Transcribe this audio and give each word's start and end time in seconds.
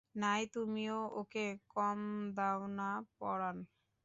নাই 0.15 0.41
তুমিও 0.53 0.97
ওকে 1.21 1.45
কম 1.73 1.99
দাও 2.37 2.59
না 2.77 2.89
পরাণ। 3.17 3.57